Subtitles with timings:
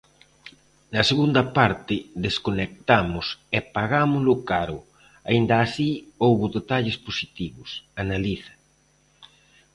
[0.93, 1.95] "Na segunda parte
[2.25, 4.77] desconectamos e pagámolo caro,
[5.29, 5.89] aínda así
[6.23, 7.69] houbo detalles positivos",
[8.03, 8.53] analiza.